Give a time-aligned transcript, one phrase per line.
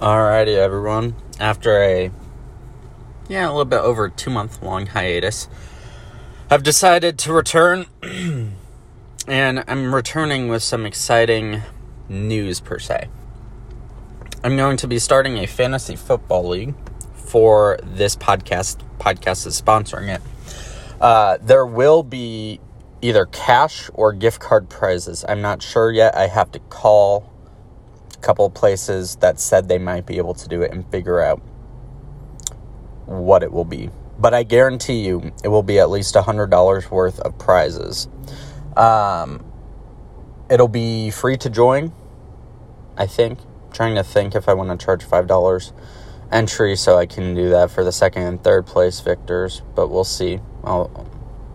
[0.00, 1.14] Alrighty, everyone.
[1.38, 2.10] After a
[3.28, 5.46] yeah, a little bit over two month long hiatus,
[6.48, 7.84] I've decided to return,
[9.28, 11.60] and I'm returning with some exciting
[12.08, 13.08] news per se.
[14.42, 16.74] I'm going to be starting a fantasy football league
[17.12, 18.78] for this podcast.
[18.98, 20.22] Podcast is sponsoring it.
[20.98, 22.58] Uh, there will be
[23.02, 25.26] either cash or gift card prizes.
[25.28, 26.16] I'm not sure yet.
[26.16, 27.29] I have to call
[28.20, 31.40] couple places that said they might be able to do it and figure out
[33.06, 33.90] what it will be.
[34.18, 38.08] But I guarantee you it will be at least $100 worth of prizes.
[38.76, 39.44] Um,
[40.50, 41.92] it'll be free to join,
[42.96, 43.38] I think.
[43.40, 45.72] I'm trying to think if I want to charge $5
[46.30, 50.04] entry so I can do that for the second and third place victors, but we'll
[50.04, 50.40] see.
[50.62, 51.06] I'll,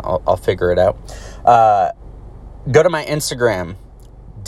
[0.00, 0.98] I'll, I'll figure it out.
[1.44, 1.92] Uh,
[2.70, 3.76] go to my Instagram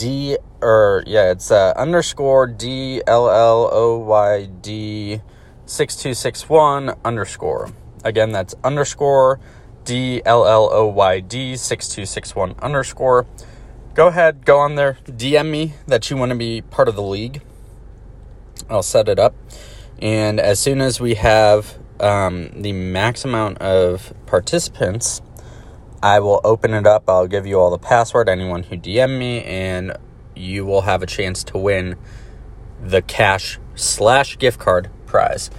[0.01, 5.21] D or yeah, it's uh, underscore D L L O Y D
[5.67, 7.69] six two six one underscore.
[8.03, 9.39] Again, that's underscore
[9.85, 13.27] D L L O Y D six two six one underscore.
[13.93, 17.03] Go ahead, go on there, DM me that you want to be part of the
[17.03, 17.43] league.
[18.71, 19.35] I'll set it up,
[20.01, 25.21] and as soon as we have um, the max amount of participants
[26.03, 27.09] I will open it up.
[27.09, 29.95] I'll give you all the password, anyone who DM me, and
[30.35, 31.95] you will have a chance to win
[32.81, 35.51] the cash slash gift card prize.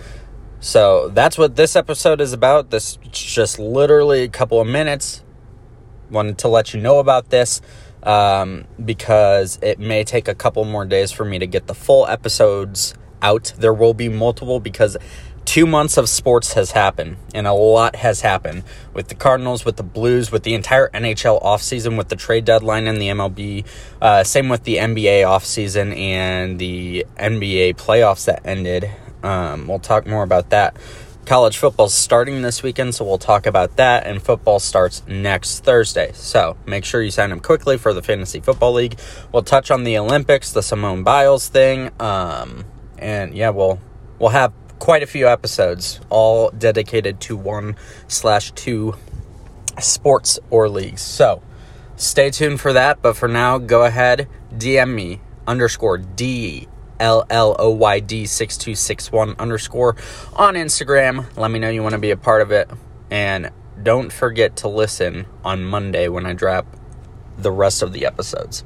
[0.61, 2.71] So that's what this episode is about.
[2.71, 5.25] This just literally a couple of minutes.
[6.11, 7.61] Wanted to let you know about this
[8.03, 12.06] um, because it may take a couple more days for me to get the full
[12.06, 13.53] episodes out.
[13.56, 14.97] There will be multiple because
[15.45, 18.62] two months of sports has happened and a lot has happened
[18.95, 22.87] with the cardinals with the blues with the entire nhl offseason with the trade deadline
[22.87, 23.67] and the mlb
[24.00, 28.91] uh, same with the nba offseason and the nba playoffs that ended.
[29.23, 30.77] Um, we'll talk more about that.
[31.27, 36.10] College football's starting this weekend so we'll talk about that and football starts next thursday.
[36.15, 38.99] So make sure you sign up quickly for the fantasy football league.
[39.33, 42.65] We'll touch on the olympics the simone biles thing um,
[43.03, 43.81] and yeah we'll
[44.19, 44.53] we'll have
[44.83, 47.77] quite a few episodes, all dedicated to one
[48.09, 48.97] slash two
[49.79, 51.03] sports or leagues.
[51.03, 51.41] So
[51.95, 53.01] stay tuned for that.
[53.01, 56.67] But for now, go ahead, DM me underscore D
[56.99, 59.95] L L O Y D 6261 underscore
[60.34, 61.37] on Instagram.
[61.37, 62.69] Let me know you want to be a part of it.
[63.09, 66.67] And don't forget to listen on Monday when I drop
[67.39, 68.65] the rest of the episodes.